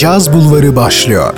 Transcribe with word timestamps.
Caz 0.00 0.32
Bulvarı 0.32 0.76
başlıyor. 0.76 1.34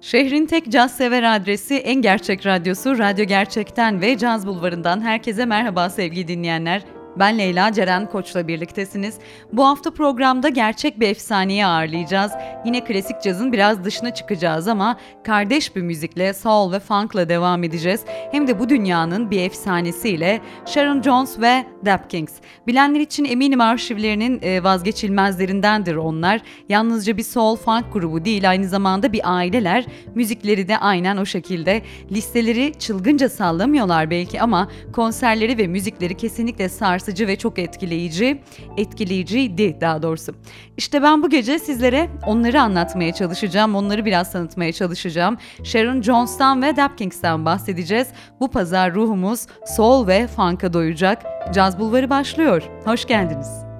Şehrin 0.00 0.46
tek 0.46 0.72
caz 0.72 0.96
sever 0.96 1.36
adresi 1.36 1.74
En 1.74 2.02
Gerçek 2.02 2.46
Radyosu 2.46 2.98
Radyo 2.98 3.24
Gerçek'ten 3.24 4.00
ve 4.00 4.18
Caz 4.18 4.46
Bulvarı'ndan 4.46 5.00
herkese 5.00 5.44
merhaba 5.44 5.90
sevgili 5.90 6.28
dinleyenler. 6.28 6.82
Ben 7.16 7.38
Leyla 7.38 7.72
Ceren 7.72 8.06
Koç'la 8.10 8.48
birliktesiniz. 8.48 9.18
Bu 9.52 9.66
hafta 9.66 9.90
programda 9.90 10.48
gerçek 10.48 11.00
bir 11.00 11.08
efsaneyi 11.08 11.66
ağırlayacağız. 11.66 12.32
Yine 12.64 12.84
klasik 12.84 13.22
cazın 13.22 13.52
biraz 13.52 13.84
dışına 13.84 14.14
çıkacağız 14.14 14.68
ama 14.68 14.96
kardeş 15.24 15.76
bir 15.76 15.82
müzikle, 15.82 16.34
soul 16.34 16.72
ve 16.72 16.80
funk'la 16.80 17.28
devam 17.28 17.64
edeceğiz. 17.64 18.00
Hem 18.32 18.46
de 18.46 18.58
bu 18.58 18.68
dünyanın 18.68 19.30
bir 19.30 19.40
efsanesiyle 19.40 20.40
Sharon 20.66 21.02
Jones 21.02 21.40
ve 21.40 21.66
Dap 21.84 22.10
Kings. 22.10 22.32
Bilenler 22.66 23.00
için 23.00 23.24
eminim 23.24 23.60
arşivlerinin 23.60 24.40
e, 24.42 24.64
vazgeçilmezlerindendir 24.64 25.96
onlar. 25.96 26.40
Yalnızca 26.68 27.16
bir 27.16 27.22
soul 27.22 27.56
funk 27.56 27.92
grubu 27.92 28.24
değil 28.24 28.50
aynı 28.50 28.68
zamanda 28.68 29.12
bir 29.12 29.20
aileler. 29.24 29.86
Müzikleri 30.14 30.68
de 30.68 30.78
aynen 30.78 31.16
o 31.16 31.26
şekilde. 31.26 31.82
Listeleri 32.10 32.72
çılgınca 32.78 33.28
sallamıyorlar 33.28 34.10
belki 34.10 34.40
ama 34.40 34.68
konserleri 34.92 35.58
ve 35.58 35.66
müzikleri 35.66 36.16
kesinlikle 36.16 36.68
sars 36.68 37.01
sarsıcı 37.02 37.26
ve 37.26 37.36
çok 37.36 37.58
etkileyici, 37.58 38.42
etkileyiciydi 38.76 39.80
daha 39.80 40.02
doğrusu. 40.02 40.34
İşte 40.76 41.02
ben 41.02 41.22
bu 41.22 41.30
gece 41.30 41.58
sizlere 41.58 42.08
onları 42.26 42.60
anlatmaya 42.60 43.12
çalışacağım, 43.12 43.74
onları 43.74 44.04
biraz 44.04 44.32
tanıtmaya 44.32 44.72
çalışacağım. 44.72 45.36
Sharon 45.64 46.02
Jones'tan 46.02 46.62
ve 46.62 46.76
Dapkings'ten 46.76 47.44
bahsedeceğiz. 47.44 48.08
Bu 48.40 48.50
pazar 48.50 48.94
ruhumuz 48.94 49.46
soul 49.76 50.06
ve 50.06 50.26
funk'a 50.26 50.72
doyacak. 50.72 51.22
Caz 51.54 51.78
Bulvarı 51.78 52.10
başlıyor. 52.10 52.62
Hoş 52.84 53.04
geldiniz. 53.04 53.71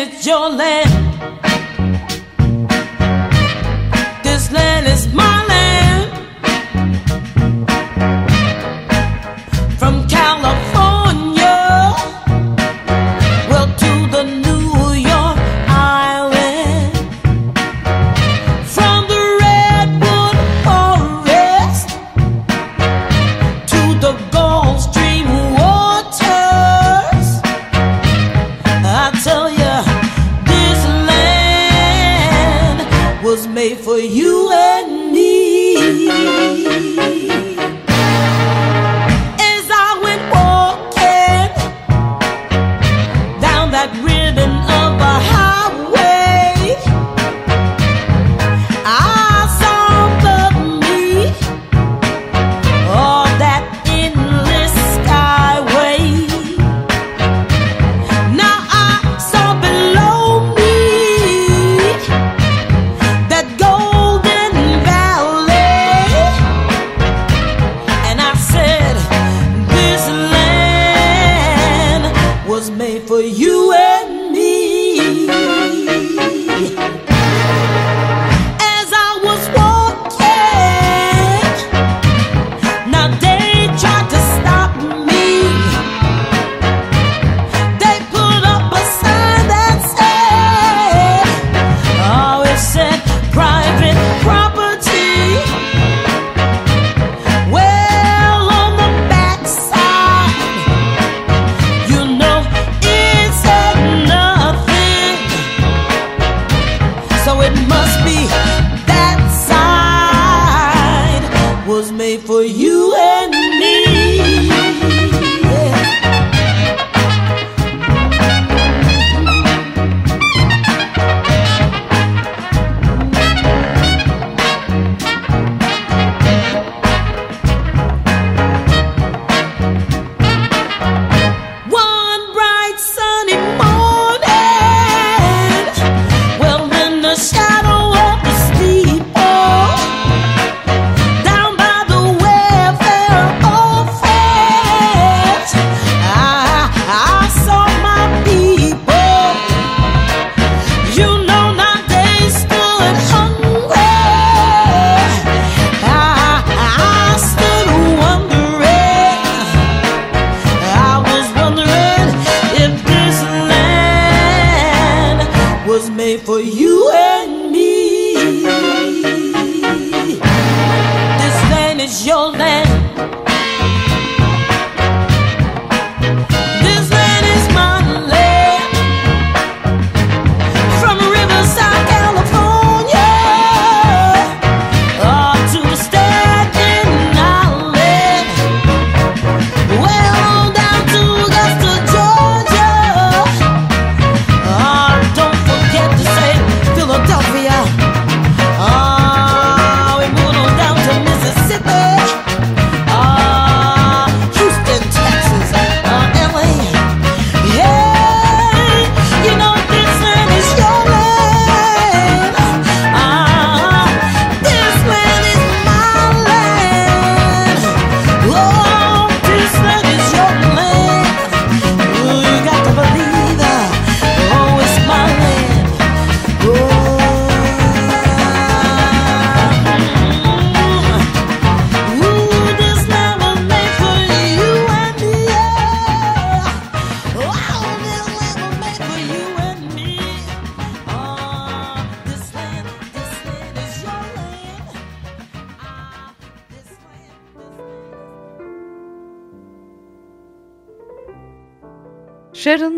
it's 0.00 0.26
your 0.26 0.48
land. 0.48 1.09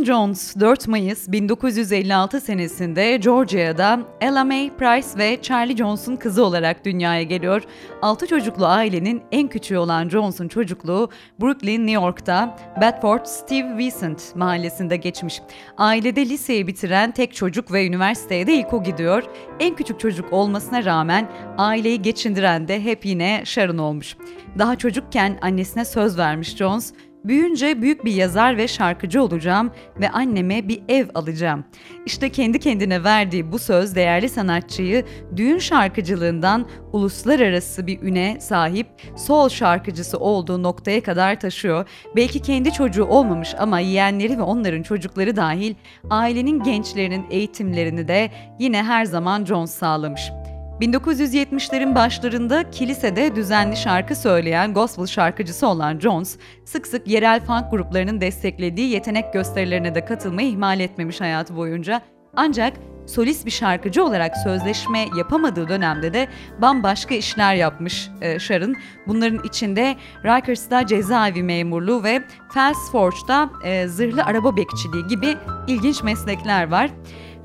Sharon 0.02 0.26
Jones 0.26 0.56
4 0.60 0.88
Mayıs 0.88 1.28
1956 1.28 2.40
senesinde 2.40 3.16
Georgia'da 3.16 4.00
Ella 4.20 4.44
May 4.44 4.70
Price 4.76 5.18
ve 5.18 5.42
Charlie 5.42 5.76
Jones'un 5.76 6.16
kızı 6.16 6.44
olarak 6.44 6.84
dünyaya 6.84 7.22
geliyor. 7.22 7.62
6 8.02 8.26
çocuklu 8.26 8.66
ailenin 8.66 9.22
en 9.32 9.48
küçüğü 9.48 9.76
olan 9.76 10.08
Jones'un 10.08 10.48
çocukluğu 10.48 11.10
Brooklyn, 11.40 11.86
New 11.86 12.04
York'ta 12.04 12.56
Bedford 12.80 13.24
Steve 13.24 13.76
Vincent 13.76 14.36
mahallesinde 14.36 14.96
geçmiş. 14.96 15.40
Ailede 15.76 16.28
liseyi 16.28 16.66
bitiren 16.66 17.10
tek 17.10 17.34
çocuk 17.34 17.72
ve 17.72 17.86
üniversiteye 17.86 18.46
de 18.46 18.54
ilk 18.54 18.72
o 18.72 18.82
gidiyor. 18.82 19.22
En 19.60 19.76
küçük 19.76 20.00
çocuk 20.00 20.32
olmasına 20.32 20.84
rağmen 20.84 21.28
aileyi 21.58 22.02
geçindiren 22.02 22.68
de 22.68 22.84
hep 22.84 23.04
yine 23.04 23.42
Sharon 23.44 23.78
olmuş. 23.78 24.16
Daha 24.58 24.76
çocukken 24.76 25.38
annesine 25.42 25.84
söz 25.84 26.18
vermiş 26.18 26.56
Jones, 26.56 26.92
Büyünce 27.24 27.82
büyük 27.82 28.04
bir 28.04 28.12
yazar 28.12 28.56
ve 28.56 28.68
şarkıcı 28.68 29.22
olacağım 29.22 29.70
ve 30.00 30.10
anneme 30.10 30.68
bir 30.68 30.82
ev 30.88 31.06
alacağım. 31.14 31.64
İşte 32.06 32.30
kendi 32.30 32.58
kendine 32.58 33.04
verdiği 33.04 33.52
bu 33.52 33.58
söz 33.58 33.94
değerli 33.94 34.28
sanatçıyı 34.28 35.04
düğün 35.36 35.58
şarkıcılığından 35.58 36.66
uluslararası 36.92 37.86
bir 37.86 38.02
üne 38.02 38.40
sahip 38.40 38.86
sol 39.16 39.48
şarkıcısı 39.48 40.18
olduğu 40.18 40.62
noktaya 40.62 41.02
kadar 41.02 41.40
taşıyor. 41.40 41.88
Belki 42.16 42.40
kendi 42.40 42.72
çocuğu 42.72 43.04
olmamış 43.04 43.54
ama 43.58 43.80
yeğenleri 43.80 44.38
ve 44.38 44.42
onların 44.42 44.82
çocukları 44.82 45.36
dahil 45.36 45.74
ailenin 46.10 46.62
gençlerinin 46.62 47.26
eğitimlerini 47.30 48.08
de 48.08 48.30
yine 48.58 48.82
her 48.82 49.04
zaman 49.04 49.44
Jones 49.44 49.70
sağlamış. 49.70 50.32
1970'lerin 50.82 51.94
başlarında 51.94 52.70
kilisede 52.70 53.36
düzenli 53.36 53.76
şarkı 53.76 54.16
söyleyen 54.16 54.74
gospel 54.74 55.06
şarkıcısı 55.06 55.66
olan 55.66 55.98
Jones, 55.98 56.38
sık 56.64 56.86
sık 56.86 57.08
yerel 57.08 57.40
funk 57.44 57.70
gruplarının 57.70 58.20
desteklediği 58.20 58.90
yetenek 58.90 59.32
gösterilerine 59.32 59.94
de 59.94 60.04
katılmayı 60.04 60.48
ihmal 60.48 60.80
etmemiş 60.80 61.20
hayatı 61.20 61.56
boyunca. 61.56 62.02
Ancak 62.36 62.72
solist 63.06 63.46
bir 63.46 63.50
şarkıcı 63.50 64.04
olarak 64.04 64.36
sözleşme 64.36 65.08
yapamadığı 65.18 65.68
dönemde 65.68 66.14
de 66.14 66.28
bambaşka 66.60 67.14
işler 67.14 67.54
yapmış 67.54 68.10
e, 68.20 68.38
Sharon. 68.38 68.74
Bunların 69.06 69.44
içinde 69.44 69.96
Rikers'ta 70.24 70.86
cezaevi 70.86 71.42
memurluğu 71.42 72.04
ve 72.04 72.22
Fast 72.54 72.92
Forge'da 72.92 73.50
e, 73.64 73.88
zırhlı 73.88 74.22
araba 74.24 74.56
bekçiliği 74.56 75.06
gibi 75.06 75.36
ilginç 75.68 76.02
meslekler 76.02 76.70
var. 76.70 76.90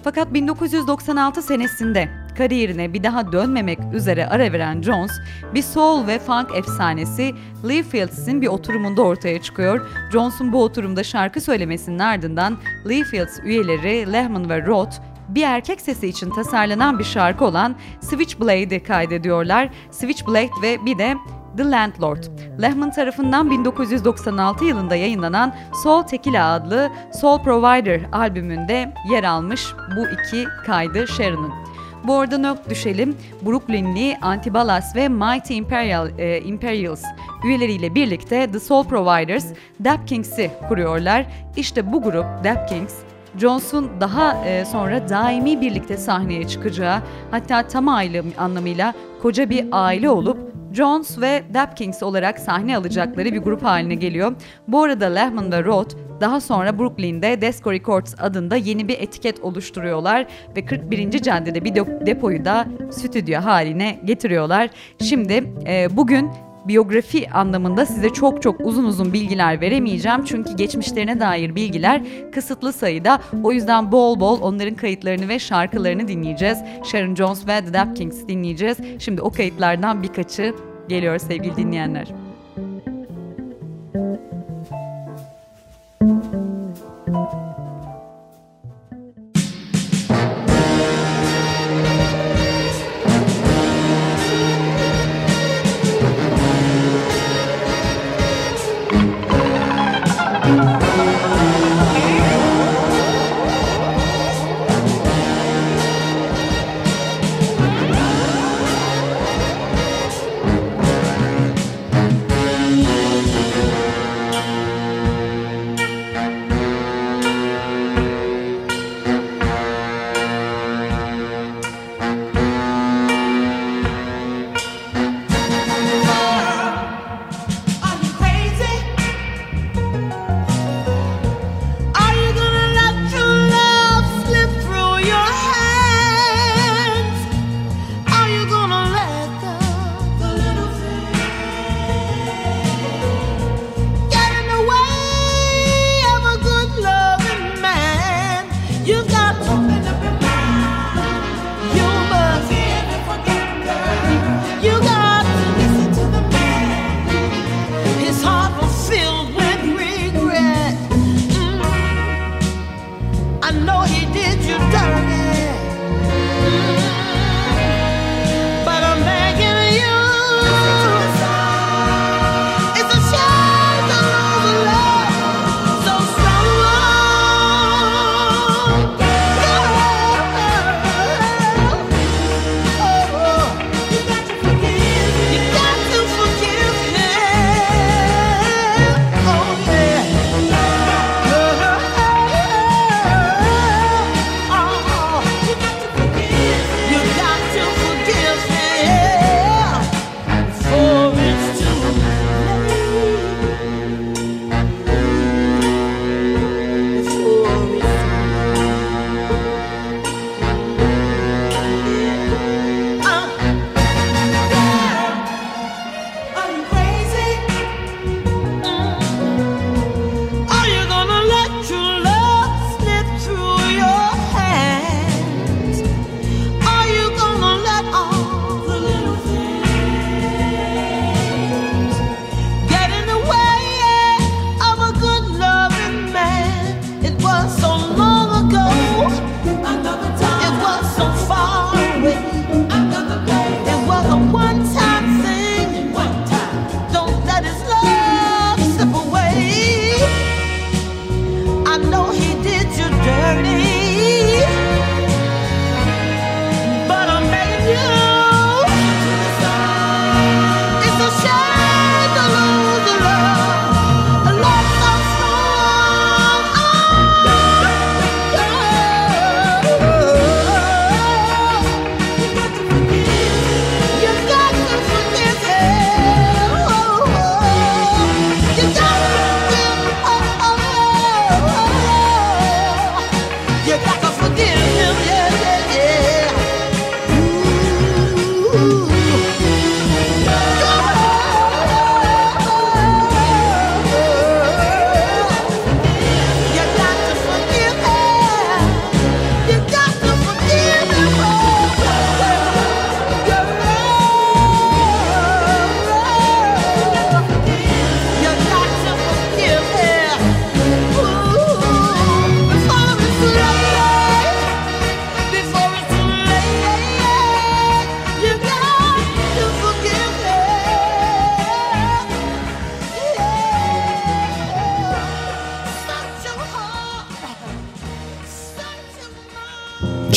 Fakat 0.03 0.33
1996 0.33 1.41
senesinde 1.41 2.26
kariyerine 2.37 2.93
bir 2.93 3.03
daha 3.03 3.31
dönmemek 3.31 3.79
üzere 3.93 4.27
ara 4.27 4.53
veren 4.53 4.81
Jones, 4.81 5.11
bir 5.53 5.61
soul 5.61 6.07
ve 6.07 6.19
funk 6.19 6.55
efsanesi 6.55 7.33
Lee 7.69 7.83
Fields'in 7.83 8.41
bir 8.41 8.47
oturumunda 8.47 9.01
ortaya 9.01 9.41
çıkıyor. 9.41 9.89
Jones'un 10.11 10.53
bu 10.53 10.63
oturumda 10.63 11.03
şarkı 11.03 11.41
söylemesinin 11.41 11.99
ardından 11.99 12.57
Lee 12.89 13.03
Fields 13.03 13.39
üyeleri 13.43 14.13
Lehman 14.13 14.49
ve 14.49 14.65
Roth 14.65 14.95
bir 15.29 15.43
erkek 15.43 15.81
sesi 15.81 16.07
için 16.07 16.29
tasarlanan 16.29 16.99
bir 16.99 17.03
şarkı 17.03 17.45
olan 17.45 17.75
Switchblade'i 18.01 18.83
kaydediyorlar. 18.83 19.69
Switchblade 19.91 20.49
ve 20.61 20.85
bir 20.85 20.97
de 20.97 21.15
The 21.57 21.71
Landlord. 21.71 22.23
Lehman 22.61 22.91
tarafından 22.91 23.51
1996 23.51 24.65
yılında 24.65 24.95
yayınlanan 24.95 25.55
Soul 25.83 26.03
Tequila 26.03 26.53
adlı 26.53 26.89
Soul 27.21 27.43
Provider 27.43 28.01
albümünde 28.11 28.93
yer 29.11 29.23
almış 29.23 29.67
bu 29.97 30.01
iki 30.07 30.45
kaydı 30.65 31.07
Sharon'ın. 31.07 31.76
Bu 32.03 32.15
arada 32.15 32.37
not 32.37 32.69
düşelim. 32.69 33.15
Brooklynli 33.45 34.17
Antibalas 34.21 34.95
ve 34.95 35.09
Mighty 35.09 35.57
Imperial, 35.57 36.09
e, 36.17 36.41
Imperials 36.41 37.03
üyeleriyle 37.45 37.95
birlikte 37.95 38.51
The 38.51 38.59
Soul 38.59 38.83
Providers 38.83 39.45
Dap 39.83 40.07
Kings'i 40.07 40.51
kuruyorlar. 40.67 41.25
İşte 41.55 41.93
bu 41.93 42.01
grup 42.01 42.25
Dap 42.43 42.69
Kings 42.69 42.93
Jones'un 43.37 43.89
daha 44.01 44.45
e, 44.45 44.65
sonra 44.65 45.09
daimi 45.09 45.61
birlikte 45.61 45.97
sahneye 45.97 46.47
çıkacağı 46.47 47.01
hatta 47.31 47.67
tam 47.67 47.87
aile 47.87 48.23
anlamıyla 48.37 48.93
koca 49.21 49.49
bir 49.49 49.65
aile 49.71 50.09
olup 50.09 50.56
Jones 50.77 51.21
ve 51.21 51.43
Dap 51.53 51.77
Kings 51.77 52.03
olarak 52.03 52.39
sahne 52.39 52.77
alacakları 52.77 53.33
bir 53.33 53.37
grup 53.37 53.63
haline 53.63 53.95
geliyor. 53.95 54.35
Bu 54.67 54.83
arada 54.83 55.05
Lehman 55.05 55.51
ve 55.51 55.63
Roth 55.63 55.95
daha 56.21 56.41
sonra 56.41 56.79
Brooklyn'de 56.79 57.41
Desco 57.41 57.71
Records 57.71 58.15
adında 58.19 58.55
yeni 58.55 58.87
bir 58.87 58.99
etiket 58.99 59.39
oluşturuyorlar 59.39 60.25
ve 60.55 60.65
41. 60.65 61.11
caddede 61.21 61.63
bir 61.63 61.75
depoyu 62.05 62.45
da 62.45 62.67
stüdyo 62.91 63.41
haline 63.41 63.99
getiriyorlar. 64.05 64.69
Şimdi 65.01 65.43
e, 65.67 65.97
bugün 65.97 66.29
biyografi 66.67 67.29
anlamında 67.29 67.85
size 67.85 68.09
çok 68.09 68.41
çok 68.41 68.59
uzun 68.59 68.83
uzun 68.83 69.13
bilgiler 69.13 69.61
veremeyeceğim. 69.61 70.25
Çünkü 70.25 70.55
geçmişlerine 70.55 71.19
dair 71.19 71.55
bilgiler 71.55 72.01
kısıtlı 72.31 72.73
sayıda. 72.73 73.19
O 73.43 73.51
yüzden 73.51 73.91
bol 73.91 74.19
bol 74.19 74.41
onların 74.41 74.75
kayıtlarını 74.75 75.29
ve 75.29 75.39
şarkılarını 75.39 76.07
dinleyeceğiz. 76.07 76.57
Sharon 76.91 77.15
Jones 77.15 77.47
ve 77.47 77.65
The 77.65 77.73
Dap 77.73 77.95
Kings 77.95 78.27
dinleyeceğiz. 78.27 78.77
Şimdi 78.99 79.21
o 79.21 79.29
kayıtlardan 79.29 80.03
birkaçı 80.03 80.53
geliyor 80.87 81.17
sevgili 81.17 81.57
dinleyenler. 81.57 82.07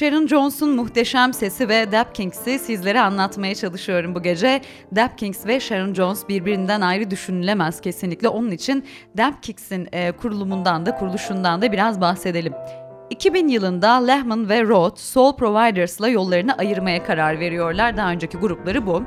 Sharon 0.00 0.26
Jones'un 0.26 0.70
muhteşem 0.70 1.32
sesi 1.32 1.68
ve 1.68 1.92
Dap 1.92 2.14
Kings'i 2.14 2.58
sizlere 2.58 3.00
anlatmaya 3.00 3.54
çalışıyorum 3.54 4.14
bu 4.14 4.22
gece. 4.22 4.60
Dap 4.96 5.18
Kings 5.18 5.46
ve 5.46 5.60
Sharon 5.60 5.94
Jones 5.94 6.28
birbirinden 6.28 6.80
ayrı 6.80 7.10
düşünülemez 7.10 7.80
kesinlikle. 7.80 8.28
Onun 8.28 8.50
için 8.50 8.84
Dap 9.18 9.42
Kings'in 9.42 9.88
e, 9.92 10.12
kurulumundan 10.12 10.86
da 10.86 10.94
kuruluşundan 10.94 11.62
da 11.62 11.72
biraz 11.72 12.00
bahsedelim. 12.00 12.52
2000 13.10 13.48
yılında 13.48 14.04
Lehman 14.04 14.48
ve 14.48 14.62
Roth 14.62 14.98
Soul 14.98 15.36
Providers'la 15.36 16.08
yollarını 16.08 16.54
ayırmaya 16.54 17.04
karar 17.04 17.40
veriyorlar. 17.40 17.96
Daha 17.96 18.10
önceki 18.10 18.38
grupları 18.38 18.86
bu. 18.86 19.02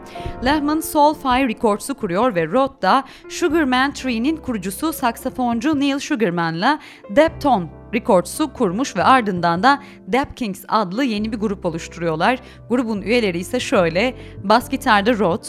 Lehman 0.45 0.79
Soul 0.79 1.13
Fire 1.13 1.47
Records'u 1.47 1.95
kuruyor 1.95 2.36
ve 2.36 2.47
Roth 2.47 2.82
da 2.82 3.03
Sugarman 3.29 3.93
Tree'nin 3.93 4.38
kurucusu 4.38 4.93
saksafoncu 4.93 5.79
Neil 5.79 5.99
Sugarman'la 5.99 6.79
Deptone 7.10 7.83
Records'u 7.93 8.53
kurmuş 8.53 8.95
ve 8.95 9.03
ardından 9.03 9.63
da 9.63 9.84
Dap 10.13 10.38
Kings 10.38 10.65
adlı 10.67 11.03
yeni 11.03 11.32
bir 11.32 11.38
grup 11.38 11.65
oluşturuyorlar. 11.65 12.39
Grubun 12.69 13.01
üyeleri 13.01 13.39
ise 13.39 13.60
şöyle, 13.60 14.15
bas 14.43 14.69
gitarda 14.69 15.19
Rod, 15.19 15.43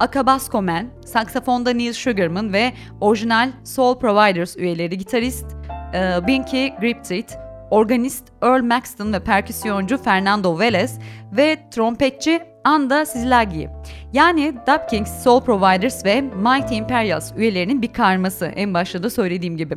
Akabasco 0.00 0.62
Man, 0.62 0.86
saksafonda 1.04 1.70
Neil 1.70 1.92
Sugarman 1.92 2.52
ve 2.52 2.72
orijinal 3.00 3.50
Soul 3.64 3.98
Providers 3.98 4.56
üyeleri 4.56 4.98
gitarist 4.98 5.46
e, 5.94 6.26
Binky 6.26 6.68
Griptit, 6.80 7.36
organist 7.70 8.24
Earl 8.42 8.62
Maxton 8.62 9.12
ve 9.12 9.20
perküsyoncu 9.24 9.98
Fernando 9.98 10.58
Velez 10.58 10.98
ve 11.32 11.58
trompetçi 11.70 12.40
Anda 12.64 13.06
Sizlagi. 13.06 13.68
Yani 14.12 14.54
Dub 14.66 14.88
Kings, 14.90 15.22
Soul 15.22 15.40
Providers 15.40 16.04
ve 16.04 16.20
Mighty 16.20 16.76
Imperials 16.76 17.32
üyelerinin 17.36 17.82
bir 17.82 17.92
karması 17.92 18.46
en 18.46 18.74
başta 18.74 19.02
da 19.02 19.10
söylediğim 19.10 19.56
gibi. 19.56 19.76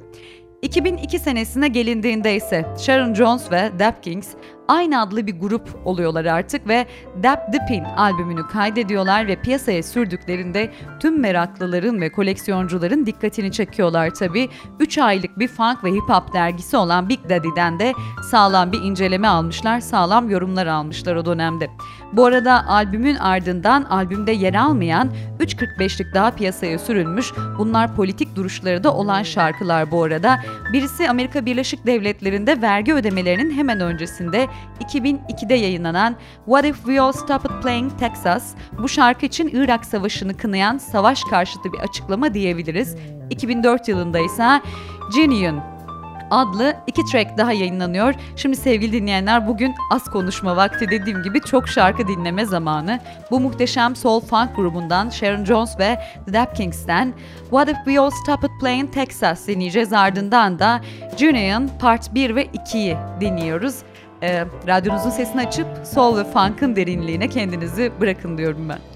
2002 0.64 1.20
senesine 1.20 1.68
gelindiğinde 1.68 2.36
ise 2.36 2.66
Sharon 2.80 3.14
Jones 3.14 3.52
ve 3.52 3.72
Dap 3.80 4.04
Kings 4.04 4.28
aynı 4.68 5.02
adlı 5.02 5.28
bir 5.28 5.40
grup 5.40 5.70
oluyorlar 5.86 6.26
artık 6.26 6.68
ve 6.68 6.88
Dap 7.24 7.40
The 7.52 7.84
albümünü 7.98 8.48
kaydediyorlar 8.48 9.28
ve 9.28 9.42
piyasaya 9.42 9.84
sürdüklerinde 9.84 10.72
tüm 11.00 11.20
meraklıların 11.20 12.02
ve 12.02 12.12
koleksiyoncuların 12.12 13.06
dikkatini 13.06 13.52
çekiyorlar 13.52 14.10
tabi. 14.10 14.50
3 14.80 14.98
aylık 14.98 15.40
bir 15.40 15.48
funk 15.48 15.84
ve 15.84 15.92
hip 15.92 16.10
hop 16.10 16.34
dergisi 16.34 16.78
olan 16.78 17.10
Big 17.10 17.20
Daddy'den 17.30 17.80
de 17.80 17.94
sağlam 18.32 18.72
bir 18.72 18.82
inceleme 18.82 19.28
almışlar, 19.28 19.80
sağlam 19.80 20.30
yorumlar 20.30 20.68
almışlar 20.68 21.16
o 21.16 21.26
dönemde. 21.26 21.70
Bu 22.14 22.26
arada 22.26 22.68
albümün 22.68 23.16
ardından 23.16 23.84
albümde 23.84 24.32
yer 24.32 24.54
almayan 24.54 25.10
3.45'lik 25.40 26.14
daha 26.14 26.32
piyasaya 26.32 26.80
sürülmüş. 26.80 27.32
Bunlar 27.58 27.96
politik 27.96 28.36
duruşları 28.36 28.84
da 28.84 28.94
olan 28.94 29.24
şarkılar 29.24 29.92
bu 29.92 30.04
arada. 30.04 30.40
Birisi 30.74 31.10
Amerika 31.10 31.46
Birleşik 31.46 31.86
Devletleri'nde 31.86 32.62
vergi 32.62 32.94
ödemelerinin 32.94 33.52
hemen 33.52 33.80
öncesinde 33.80 34.48
2002'de 34.80 35.54
yayınlanan 35.54 36.16
What 36.46 36.66
If 36.66 36.76
We 36.76 37.02
All 37.02 37.12
Stopped 37.12 37.62
Playing 37.62 38.00
Texas. 38.00 38.54
Bu 38.78 38.90
şarkı 38.90 39.26
için 39.26 39.50
Irak 39.54 39.86
Savaşı'nı 39.86 40.38
kınayan 40.38 40.78
savaş 40.78 41.24
karşıtı 41.30 41.74
bir 41.74 41.80
açıklama 41.80 42.34
diyebiliriz. 42.34 42.96
2004 43.30 43.88
yılında 43.88 44.20
ise 44.20 44.62
Genuine 45.16 45.73
adlı 46.34 46.76
iki 46.88 47.06
track 47.06 47.38
daha 47.38 47.54
yayınlanıyor. 47.54 48.14
Şimdi 48.36 48.58
sevgili 48.58 48.94
dinleyenler 48.94 49.48
bugün 49.48 49.74
az 49.92 50.04
konuşma 50.04 50.56
vakti 50.56 50.90
dediğim 50.90 51.24
gibi 51.24 51.42
çok 51.42 51.68
şarkı 51.68 52.08
dinleme 52.08 52.46
zamanı. 52.46 53.00
Bu 53.32 53.40
muhteşem 53.40 53.96
soul 53.96 54.22
funk 54.22 54.56
grubundan 54.56 55.10
Sharon 55.10 55.46
Jones 55.46 55.80
ve 55.80 56.00
The 56.26 56.34
Dap 56.34 56.56
Kings'ten 56.56 57.14
What 57.42 57.70
If 57.70 57.78
We 57.86 58.00
All 58.00 58.10
Stopped 58.10 58.60
Playing 58.60 58.94
Texas 58.94 59.48
dinleyeceğiz 59.48 59.94
ardından 59.94 60.60
da 60.60 60.82
Junior'ın 61.18 61.70
Part 61.80 62.16
1 62.16 62.36
ve 62.36 62.46
2'yi 62.46 62.98
dinliyoruz. 63.22 63.76
Ee, 64.24 64.46
radyonuzun 64.68 65.10
sesini 65.10 65.42
açıp 65.42 65.68
soul 65.84 66.18
ve 66.18 66.24
funk'ın 66.24 66.76
derinliğine 66.76 67.30
kendinizi 67.30 67.92
bırakın 68.02 68.38
diyorum 68.38 68.70
ben. 68.70 68.93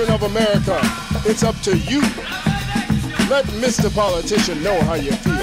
Children 0.00 0.22
of 0.22 0.30
America, 0.30 0.80
it's 1.28 1.42
up 1.42 1.54
to 1.60 1.76
you. 1.76 2.00
Let 3.28 3.44
Mr. 3.60 3.94
Politician 3.94 4.62
know 4.62 4.80
how 4.84 4.94
you 4.94 5.12
feel. 5.12 5.34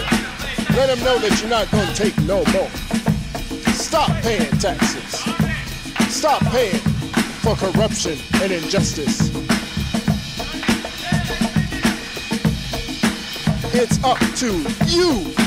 Let 0.76 0.90
him 0.90 1.06
know 1.06 1.20
that 1.20 1.38
you're 1.40 1.50
not 1.52 1.70
going 1.70 1.86
to 1.86 1.94
take 1.94 2.18
no 2.24 2.44
more. 2.54 2.68
Stop 3.76 4.10
paying 4.24 4.50
taxes. 4.58 5.22
Stop 6.12 6.42
paying 6.46 6.80
for 7.44 7.56
corruption 7.56 8.18
and 8.42 8.52
injustice. 8.52 9.30
It's 13.76 14.04
up 14.04 14.18
to 14.38 14.66
you. 14.88 15.47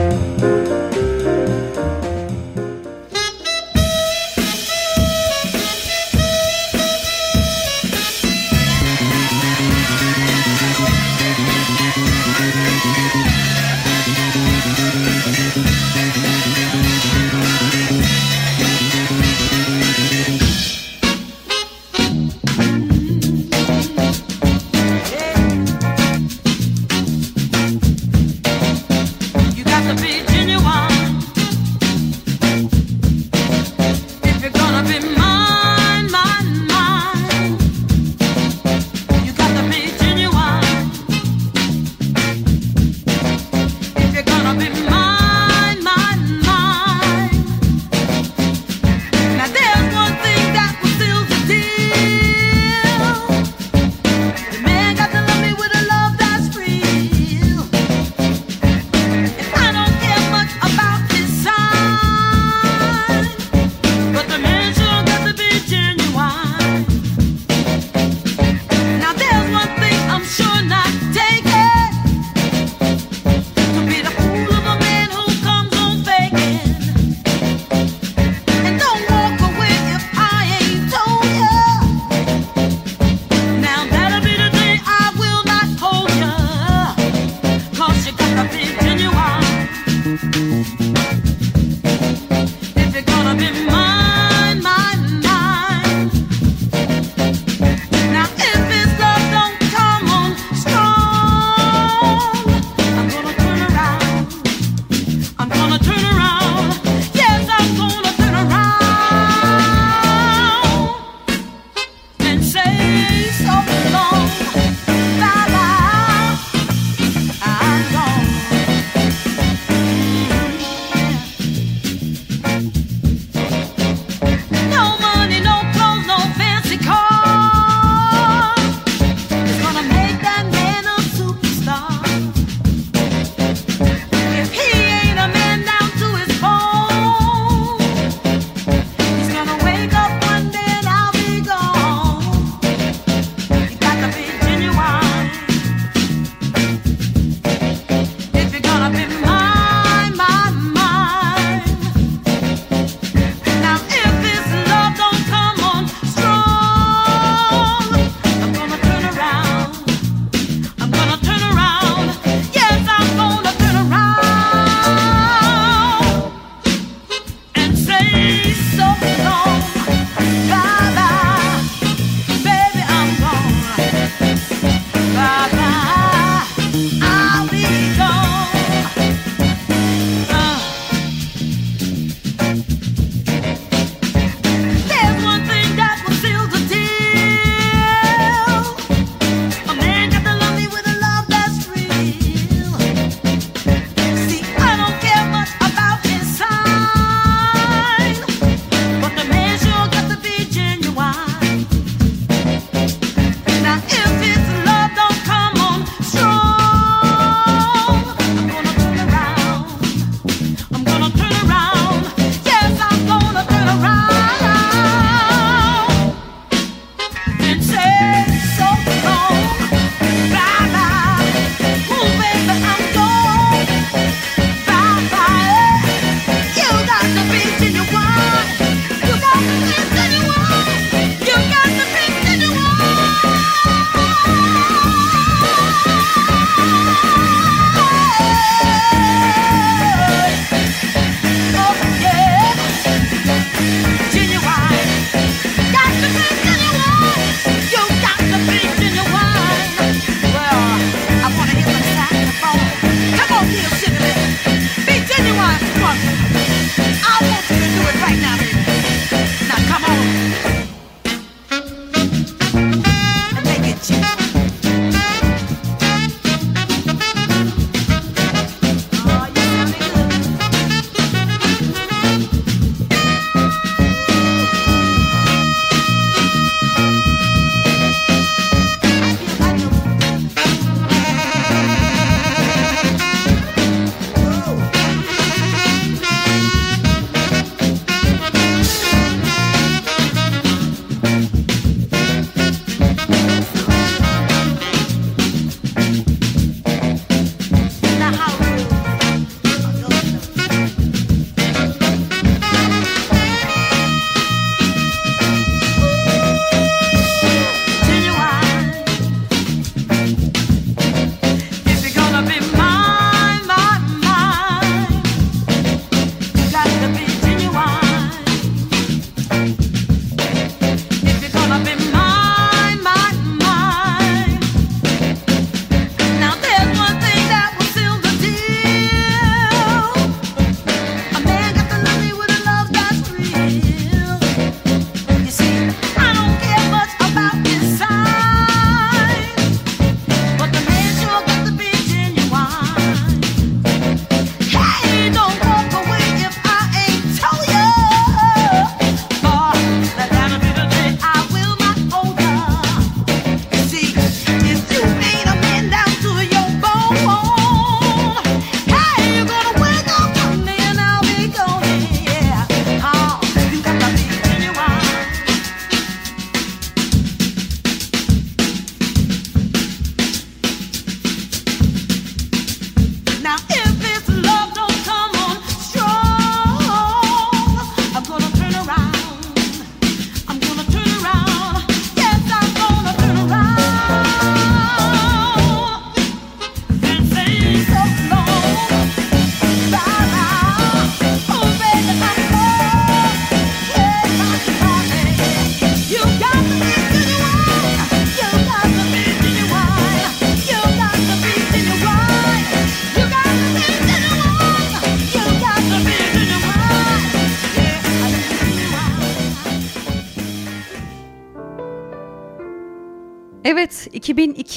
so 218.57 218.65
long. 219.05 219.80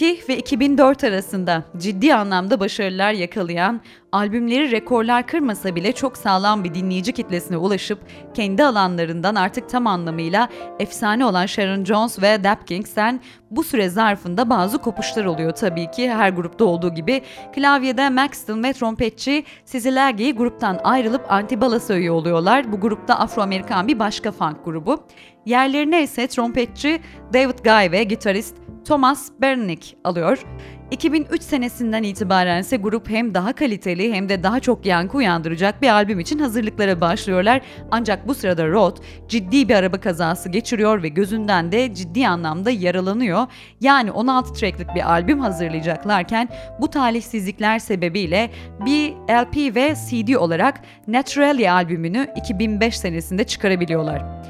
2002 0.04 0.28
ve 0.28 0.38
2004 0.38 1.04
arasında 1.04 1.64
ciddi 1.76 2.14
anlamda 2.14 2.60
başarılar 2.60 3.12
yakalayan, 3.12 3.80
albümleri 4.12 4.70
rekorlar 4.70 5.26
kırmasa 5.26 5.76
bile 5.76 5.92
çok 5.92 6.16
sağlam 6.16 6.64
bir 6.64 6.74
dinleyici 6.74 7.12
kitlesine 7.12 7.56
ulaşıp 7.56 7.98
kendi 8.34 8.64
alanlarından 8.64 9.34
artık 9.34 9.68
tam 9.68 9.86
anlamıyla 9.86 10.48
efsane 10.78 11.24
olan 11.24 11.46
Sharon 11.46 11.84
Jones 11.84 12.22
ve 12.22 12.44
Dap 12.44 12.66
Kings'ten 12.66 13.20
bu 13.50 13.64
süre 13.64 13.88
zarfında 13.88 14.50
bazı 14.50 14.78
kopuşlar 14.78 15.24
oluyor 15.24 15.52
tabii 15.52 15.90
ki 15.90 16.10
her 16.10 16.30
grupta 16.30 16.64
olduğu 16.64 16.94
gibi. 16.94 17.22
Klavyede 17.54 18.10
Maxton 18.10 18.62
ve 18.62 18.72
trompetçi 18.72 19.44
Sizzy 19.64 19.88
Laggy 19.88 20.30
gruptan 20.30 20.80
ayrılıp 20.84 21.32
Antibalas'a 21.32 21.94
üye 21.94 22.10
oluyorlar. 22.10 22.72
Bu 22.72 22.80
grupta 22.80 23.14
Afro-Amerikan 23.14 23.88
bir 23.88 23.98
başka 23.98 24.32
funk 24.32 24.64
grubu. 24.64 25.04
Yerlerine 25.46 26.02
ise 26.02 26.26
trompetçi 26.26 27.00
David 27.32 27.58
Guy 27.64 27.90
ve 27.92 28.04
gitarist 28.04 28.63
Thomas 28.84 29.30
Bernick 29.40 29.96
alıyor. 30.04 30.44
2003 30.90 31.42
senesinden 31.42 32.02
itibaren 32.02 32.60
ise 32.60 32.76
grup 32.76 33.10
hem 33.10 33.34
daha 33.34 33.52
kaliteli 33.52 34.12
hem 34.12 34.28
de 34.28 34.42
daha 34.42 34.60
çok 34.60 34.86
yankı 34.86 35.16
uyandıracak 35.16 35.82
bir 35.82 35.88
albüm 35.88 36.20
için 36.20 36.38
hazırlıklara 36.38 37.00
başlıyorlar. 37.00 37.60
Ancak 37.90 38.28
bu 38.28 38.34
sırada 38.34 38.68
Roth 38.68 39.00
ciddi 39.28 39.68
bir 39.68 39.74
araba 39.74 40.00
kazası 40.00 40.48
geçiriyor 40.48 41.02
ve 41.02 41.08
gözünden 41.08 41.72
de 41.72 41.94
ciddi 41.94 42.28
anlamda 42.28 42.70
yaralanıyor. 42.70 43.46
Yani 43.80 44.10
16 44.10 44.52
tracklik 44.52 44.94
bir 44.94 45.10
albüm 45.10 45.40
hazırlayacaklarken 45.40 46.48
bu 46.80 46.90
talihsizlikler 46.90 47.78
sebebiyle 47.78 48.50
bir 48.86 49.12
LP 49.12 49.76
ve 49.76 49.94
CD 49.94 50.34
olarak 50.34 50.80
Naturally 51.08 51.70
albümünü 51.70 52.26
2005 52.36 52.98
senesinde 52.98 53.44
çıkarabiliyorlar. 53.44 54.43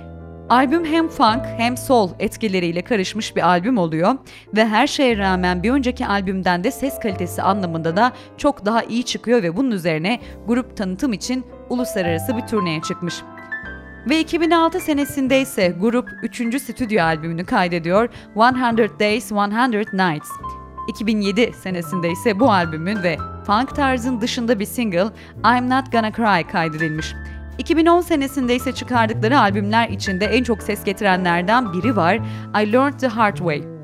Albüm 0.48 0.84
hem 0.84 1.08
funk 1.08 1.42
hem 1.56 1.76
soul 1.76 2.10
etkileriyle 2.18 2.82
karışmış 2.82 3.36
bir 3.36 3.42
albüm 3.48 3.78
oluyor 3.78 4.14
ve 4.56 4.66
her 4.68 4.86
şeye 4.86 5.18
rağmen 5.18 5.62
bir 5.62 5.70
önceki 5.70 6.06
albümden 6.06 6.64
de 6.64 6.70
ses 6.70 6.98
kalitesi 6.98 7.42
anlamında 7.42 7.96
da 7.96 8.12
çok 8.36 8.66
daha 8.66 8.82
iyi 8.82 9.04
çıkıyor 9.04 9.42
ve 9.42 9.56
bunun 9.56 9.70
üzerine 9.70 10.20
grup 10.46 10.76
tanıtım 10.76 11.12
için 11.12 11.46
uluslararası 11.68 12.36
bir 12.36 12.46
turneye 12.46 12.82
çıkmış. 12.82 13.14
Ve 14.10 14.20
2006 14.20 14.80
senesinde 14.80 15.40
ise 15.40 15.76
grup 15.80 16.08
3. 16.22 16.62
stüdyo 16.62 17.02
albümünü 17.02 17.44
kaydediyor 17.44 18.08
100 18.36 19.00
Days 19.00 19.30
100 19.30 19.92
Nights. 19.92 20.28
2007 20.88 21.52
senesinde 21.52 22.10
ise 22.10 22.40
bu 22.40 22.52
albümün 22.52 23.02
ve 23.02 23.16
funk 23.46 23.76
tarzın 23.76 24.20
dışında 24.20 24.58
bir 24.58 24.64
single 24.64 25.08
I'm 25.44 25.70
Not 25.70 25.92
Gonna 25.92 26.12
Cry 26.12 26.46
kaydedilmiş. 26.52 27.14
2010 27.58 28.00
senesinde 28.00 28.54
ise 28.54 28.72
çıkardıkları 28.72 29.40
albümler 29.40 29.88
içinde 29.88 30.24
en 30.24 30.44
çok 30.44 30.62
ses 30.62 30.84
getirenlerden 30.84 31.72
biri 31.72 31.96
var 31.96 32.14
I 32.62 32.72
Learned 32.72 32.98
the 32.98 33.06
Hard 33.06 33.36
Way. 33.36 33.74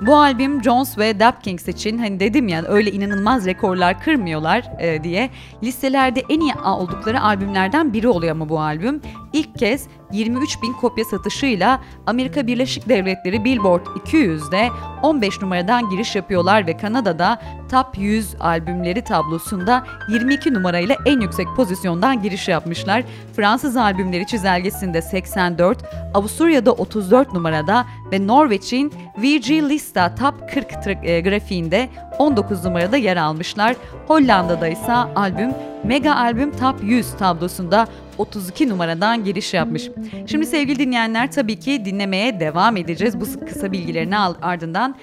Bu 0.00 0.16
albüm 0.16 0.64
Jones 0.64 0.98
ve 0.98 1.20
Dap 1.20 1.44
Kings 1.44 1.68
için 1.68 1.98
hani 1.98 2.20
dedim 2.20 2.48
ya 2.48 2.64
öyle 2.68 2.92
inanılmaz 2.92 3.46
rekorlar 3.46 4.00
kırmıyorlar 4.00 4.64
e, 4.78 5.04
diye 5.04 5.30
listelerde 5.62 6.22
en 6.28 6.40
iyi 6.40 6.54
oldukları 6.54 7.22
albümlerden 7.22 7.92
biri 7.92 8.08
oluyor 8.08 8.32
ama 8.32 8.48
bu 8.48 8.60
albüm. 8.60 9.00
ilk 9.32 9.58
kez 9.58 9.86
23 10.12 10.62
bin 10.62 10.72
kopya 10.72 11.04
satışıyla 11.04 11.80
Amerika 12.06 12.46
Birleşik 12.46 12.88
Devletleri 12.88 13.44
Billboard 13.44 13.86
200'de 13.86 14.68
15 15.02 15.42
numaradan 15.42 15.90
giriş 15.90 16.16
yapıyorlar 16.16 16.66
ve 16.66 16.76
Kanada'da 16.76 17.40
Top 17.70 17.98
100 17.98 18.34
albümleri 18.40 19.04
tablosunda 19.04 19.86
22 20.08 20.54
numarayla 20.54 20.96
en 21.06 21.20
yüksek 21.20 21.46
pozisyondan 21.56 22.22
giriş 22.22 22.48
yapmışlar. 22.48 23.04
Fransız 23.36 23.76
albümleri 23.76 24.26
çizelgesinde 24.26 25.02
84, 25.02 25.78
Avusturya'da 26.14 26.72
34 26.72 27.32
numarada 27.32 27.86
ve 28.12 28.26
Norveç'in 28.26 28.92
VG 29.18 29.50
Lista 29.50 30.14
Top 30.14 30.34
40 30.54 30.66
e, 31.02 31.20
grafiğinde 31.20 31.88
19 32.18 32.64
numarada 32.64 32.96
yer 32.96 33.16
almışlar. 33.16 33.76
Hollanda'da 34.06 34.68
ise 34.68 34.92
albüm 34.92 35.54
Mega 35.84 36.14
Albüm 36.14 36.56
Top 36.56 36.76
100 36.82 37.10
tablosunda 37.10 37.86
32 38.18 38.68
numaradan 38.68 39.24
giriş 39.24 39.54
yapmış. 39.54 39.90
Şimdi 40.26 40.46
sevgili 40.46 40.78
dinleyenler 40.78 41.32
tabii 41.32 41.56
ki 41.60 41.84
dinlemeye 41.84 42.40
devam 42.40 42.76
edeceğiz. 42.76 43.20
Bu 43.20 43.46
kısa 43.46 43.72
bilgilerin 43.72 44.12
ardından 44.42 44.96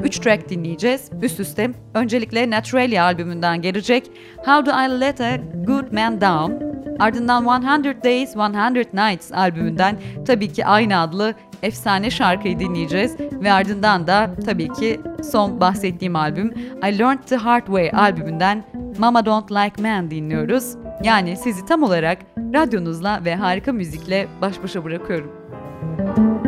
3 0.00 0.18
e, 0.18 0.20
track 0.20 0.48
dinleyeceğiz 0.48 1.10
üst 1.22 1.40
üste. 1.40 1.70
Öncelikle 1.94 2.50
Naturalia 2.50 3.04
albümünden 3.04 3.62
gelecek 3.62 4.10
How 4.36 4.66
Do 4.66 4.70
I 4.70 5.00
Let 5.00 5.20
A 5.20 5.36
Good 5.66 5.92
Man 5.92 6.20
Down 6.20 6.68
Ardından 6.98 7.42
100 7.84 8.04
Days, 8.04 8.36
100 8.36 8.94
Nights 8.94 9.32
albümünden 9.32 9.96
tabii 10.26 10.52
ki 10.52 10.66
aynı 10.66 11.00
adlı 11.00 11.34
efsane 11.62 12.10
şarkıyı 12.10 12.58
dinleyeceğiz 12.58 13.16
ve 13.20 13.52
ardından 13.52 14.06
da 14.06 14.30
tabii 14.46 14.68
ki 14.68 15.00
son 15.32 15.60
bahsettiğim 15.60 16.16
albüm 16.16 16.54
I 16.88 16.98
Learned 16.98 17.22
the 17.26 17.36
Hard 17.36 17.66
Way 17.66 17.90
albümünden 17.90 18.64
Mama 18.98 19.26
Don't 19.26 19.50
Like 19.50 19.82
Men 19.82 20.10
dinliyoruz. 20.10 20.87
Yani 21.02 21.36
sizi 21.36 21.66
tam 21.66 21.82
olarak 21.82 22.18
radyonuzla 22.54 23.24
ve 23.24 23.34
harika 23.34 23.72
müzikle 23.72 24.28
baş 24.40 24.62
başa 24.62 24.84
bırakıyorum. 24.84 25.32
But 25.98 26.47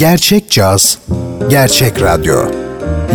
Gerçek 0.00 0.50
Caz, 0.50 0.98
Gerçek 1.50 2.02
Radyo. 2.02 2.44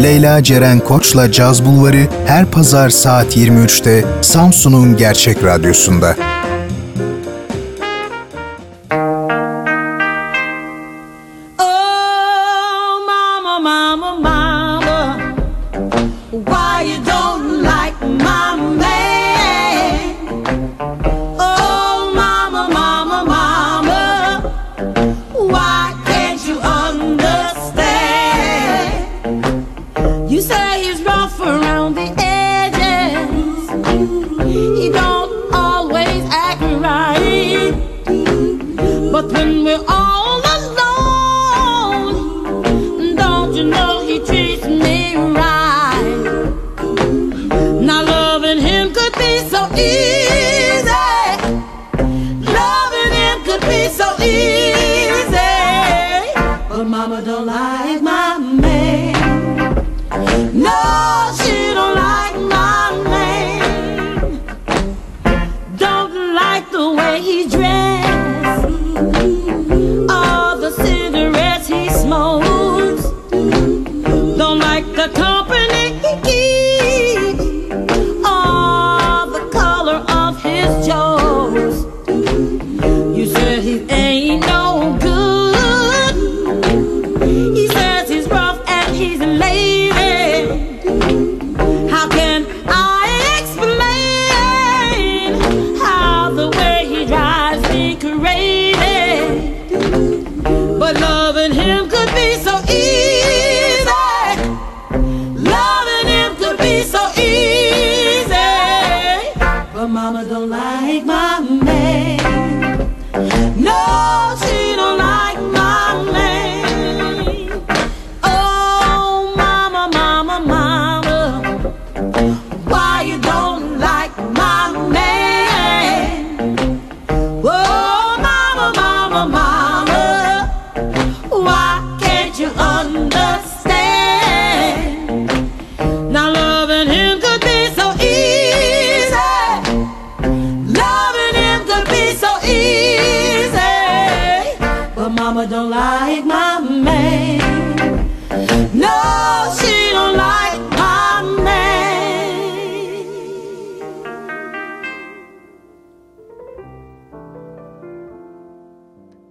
Leyla 0.03 0.43
Ceren 0.43 0.79
Koç'la 0.79 1.31
Caz 1.31 1.65
Bulvarı 1.65 2.07
her 2.25 2.51
pazar 2.51 2.89
saat 2.89 3.38
23'te 3.38 4.05
Samsun'un 4.21 4.97
Gerçek 4.97 5.43
Radyosu'nda. 5.43 6.34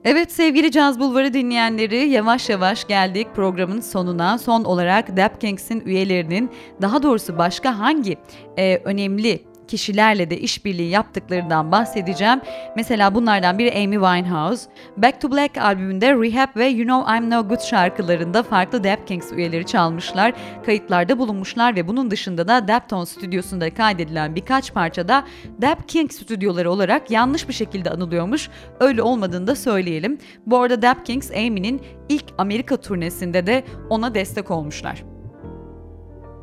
Evet 0.05 0.33
sevgili 0.33 0.71
Caz 0.71 1.01
Bulvarı 1.01 1.33
dinleyenleri 1.33 2.09
yavaş 2.09 2.49
yavaş 2.49 2.87
geldik 2.87 3.27
programın 3.35 3.81
sonuna. 3.81 4.39
Son 4.39 4.65
olarak 4.65 5.17
Dap 5.17 5.41
Kings'in 5.41 5.81
üyelerinin 5.87 6.51
daha 6.83 7.03
doğrusu 7.03 7.39
başka 7.39 7.79
hangi 7.79 8.17
e, 8.59 8.77
önemli 8.77 9.41
kişilerle 9.75 10.31
de 10.31 10.39
işbirliği 10.39 10.91
yaptıklarından 10.91 11.73
bahsedeceğim. 11.73 12.41
Mesela 12.77 13.15
bunlardan 13.15 13.59
biri 13.59 13.73
Amy 13.73 13.95
Winehouse. 13.95 14.71
Back 14.97 15.21
to 15.21 15.33
Black 15.33 15.59
albümünde 15.59 16.13
Rehab 16.13 16.57
ve 16.57 16.67
You 16.67 16.85
Know 16.85 17.17
I'm 17.17 17.31
No 17.31 17.49
Good 17.49 17.61
şarkılarında 17.61 18.43
farklı 18.43 18.85
Dap 18.85 19.07
Kings 19.07 19.33
üyeleri 19.33 19.67
çalmışlar, 19.67 20.33
kayıtlarda 20.67 21.19
bulunmuşlar 21.19 21.77
ve 21.77 21.89
bunun 21.89 22.11
dışında 22.11 22.49
da 22.49 22.69
Daptone 22.69 23.07
stüdyosunda 23.07 23.75
kaydedilen 23.75 24.35
birkaç 24.35 24.75
parçada 24.75 25.25
Dap 25.63 25.89
King 25.89 26.13
stüdyoları 26.13 26.71
olarak 26.71 27.11
yanlış 27.11 27.49
bir 27.49 27.55
şekilde 27.55 27.91
anılıyormuş. 27.91 28.49
Öyle 28.81 29.03
olmadığını 29.03 29.47
da 29.47 29.57
söyleyelim. 29.57 30.19
Bu 30.47 30.59
arada 30.59 30.83
Dap 30.83 31.07
Kings 31.07 31.31
Amy'nin 31.31 31.83
ilk 32.09 32.25
Amerika 32.39 32.77
turnesinde 32.77 33.47
de 33.47 33.65
ona 33.91 34.15
destek 34.15 34.51
olmuşlar. 34.51 35.14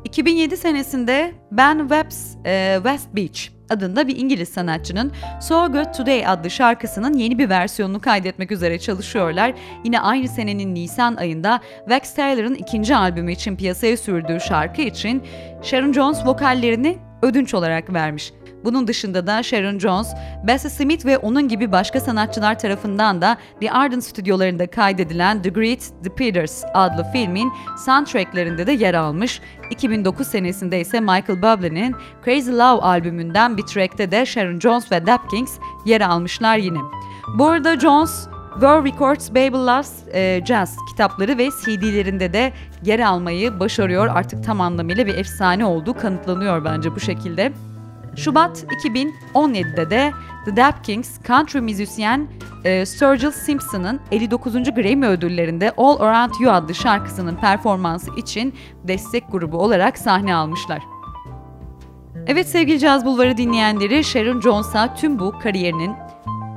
2007 0.04 0.56
senesinde 0.56 1.32
Ben 1.52 1.78
Webb's 1.78 2.36
e, 2.46 2.74
West 2.82 3.16
Beach 3.16 3.40
adında 3.70 4.08
bir 4.08 4.16
İngiliz 4.16 4.48
sanatçının 4.48 5.12
So 5.40 5.72
Good 5.72 5.94
Today 5.96 6.26
adlı 6.26 6.50
şarkısının 6.50 7.14
yeni 7.14 7.38
bir 7.38 7.48
versiyonunu 7.48 8.00
kaydetmek 8.00 8.52
üzere 8.52 8.78
çalışıyorlar. 8.78 9.54
Yine 9.84 10.00
aynı 10.00 10.28
senenin 10.28 10.74
Nisan 10.74 11.16
ayında 11.16 11.60
Wax 11.88 12.14
Taylor'ın 12.14 12.54
ikinci 12.54 12.96
albümü 12.96 13.32
için 13.32 13.56
piyasaya 13.56 13.96
sürdüğü 13.96 14.40
şarkı 14.40 14.82
için 14.82 15.22
Sharon 15.62 15.92
Jones 15.92 16.26
vokallerini 16.26 16.98
ödünç 17.22 17.54
olarak 17.54 17.92
vermiş. 17.92 18.32
Bunun 18.64 18.86
dışında 18.86 19.26
da 19.26 19.42
Sharon 19.42 19.78
Jones, 19.78 20.14
Bessie 20.46 20.70
Smith 20.70 21.06
ve 21.06 21.18
onun 21.18 21.48
gibi 21.48 21.72
başka 21.72 22.00
sanatçılar 22.00 22.58
tarafından 22.58 23.22
da 23.22 23.36
The 23.60 23.72
Arden 23.72 24.00
stüdyolarında 24.00 24.66
kaydedilen 24.66 25.42
The 25.42 25.48
Great 25.48 25.80
The 26.04 26.14
Peters 26.14 26.64
adlı 26.74 27.06
filmin 27.12 27.52
soundtracklerinde 27.84 28.66
de 28.66 28.72
yer 28.72 28.94
almış. 28.94 29.40
2009 29.70 30.26
senesinde 30.26 30.80
ise 30.80 31.00
Michael 31.00 31.40
Bublé'nin 31.42 31.94
Crazy 32.24 32.50
Love 32.50 32.82
albümünden 32.82 33.56
bir 33.56 33.62
trackte 33.62 34.10
de 34.10 34.26
Sharon 34.26 34.60
Jones 34.60 34.92
ve 34.92 35.06
Dap 35.06 35.30
Kings 35.30 35.58
yer 35.86 36.00
almışlar 36.00 36.56
yine. 36.56 36.78
Bu 37.38 37.46
arada 37.46 37.80
Jones 37.80 38.28
World 38.52 38.84
Records 38.84 39.30
Baby 39.30 39.56
Loves 39.56 39.92
e, 40.14 40.42
Jazz 40.46 40.76
kitapları 40.90 41.38
ve 41.38 41.48
CD'lerinde 41.50 42.32
de 42.32 42.52
yer 42.84 43.00
almayı 43.00 43.60
başarıyor. 43.60 44.06
Artık 44.06 44.44
tam 44.44 44.60
anlamıyla 44.60 45.06
bir 45.06 45.14
efsane 45.14 45.64
olduğu 45.64 45.94
kanıtlanıyor 45.94 46.64
bence 46.64 46.94
bu 46.94 47.00
şekilde. 47.00 47.52
Şubat 48.16 48.64
2017'de 48.84 49.90
de 49.90 50.12
The 50.44 50.56
Dap 50.56 50.84
Kings 50.84 51.20
country 51.26 51.60
müzisyen 51.60 52.28
e, 52.64 52.86
Sturgill 52.86 53.30
Simpson'ın 53.30 54.00
59. 54.10 54.52
Grammy 54.52 55.06
ödüllerinde 55.06 55.72
All 55.76 56.00
Around 56.00 56.32
You 56.40 56.52
adlı 56.52 56.74
şarkısının 56.74 57.36
performansı 57.36 58.10
için 58.16 58.54
destek 58.84 59.32
grubu 59.32 59.58
olarak 59.58 59.98
sahne 59.98 60.34
almışlar. 60.34 60.82
Evet 62.26 62.48
sevgili 62.48 62.78
Caz 62.78 63.04
Bulvarı 63.04 63.36
dinleyenleri 63.36 64.04
Sharon 64.04 64.40
Jones'a 64.40 64.94
tüm 64.94 65.18
bu 65.18 65.38
kariyerinin 65.42 65.92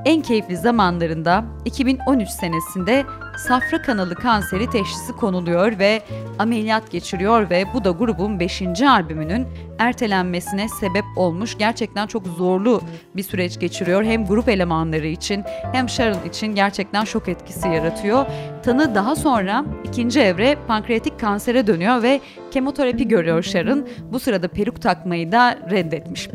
en 0.05 0.21
keyifli 0.21 0.57
zamanlarında 0.57 1.45
2013 1.65 2.29
senesinde 2.29 3.05
safra 3.37 3.81
kanalı 3.81 4.15
kanseri 4.15 4.69
teşhisi 4.69 5.13
konuluyor 5.13 5.79
ve 5.79 6.01
ameliyat 6.39 6.91
geçiriyor 6.91 7.49
ve 7.49 7.65
bu 7.73 7.83
da 7.83 7.91
grubun 7.91 8.39
5. 8.39 8.61
albümünün 8.81 9.47
ertelenmesine 9.79 10.67
sebep 10.69 11.05
olmuş. 11.15 11.57
Gerçekten 11.57 12.07
çok 12.07 12.27
zorlu 12.27 12.81
bir 13.15 13.23
süreç 13.23 13.59
geçiriyor. 13.59 14.03
Hem 14.03 14.25
grup 14.25 14.49
elemanları 14.49 15.07
için 15.07 15.43
hem 15.73 15.89
Sharon 15.89 16.29
için 16.29 16.47
gerçekten 16.47 17.03
şok 17.03 17.29
etkisi 17.29 17.67
yaratıyor. 17.67 18.25
Tanı 18.63 18.95
daha 18.95 19.15
sonra 19.15 19.65
ikinci 19.83 20.19
evre 20.19 20.57
pankreatik 20.67 21.19
kansere 21.19 21.67
dönüyor 21.67 22.03
ve 22.03 22.21
kemoterapi 22.51 23.07
görüyor 23.07 23.43
Sharon. 23.43 23.87
Bu 24.11 24.19
sırada 24.19 24.47
peruk 24.47 24.81
takmayı 24.81 25.31
da 25.31 25.59
reddetmiş. 25.71 26.29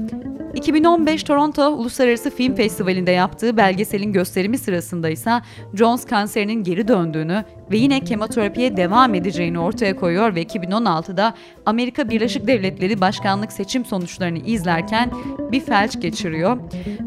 2015 0.55 1.22
Toronto 1.22 1.70
Uluslararası 1.70 2.30
Film 2.30 2.55
Festivali'nde 2.55 3.11
yaptığı 3.11 3.57
belgeselin 3.57 4.12
gösterimi 4.12 4.59
sırasında 4.59 5.09
ise 5.09 5.30
Jones 5.74 6.05
kanserinin 6.05 6.64
geri 6.64 6.88
döndüğünü 6.88 7.45
ve 7.71 7.77
yine 7.77 8.01
kemoterapiye 8.01 8.77
devam 8.77 9.14
edeceğini 9.14 9.59
ortaya 9.59 9.97
koyuyor 9.97 10.35
ve 10.35 10.43
2016'da 10.43 11.35
Amerika 11.66 12.09
Birleşik 12.09 12.47
Devletleri 12.47 13.01
başkanlık 13.01 13.53
seçim 13.53 13.85
sonuçlarını 13.85 14.39
izlerken 14.39 15.11
bir 15.53 15.61
felç 15.61 16.01
geçiriyor. 16.01 16.59